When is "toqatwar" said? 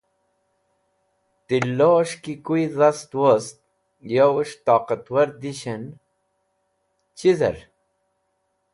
4.65-5.27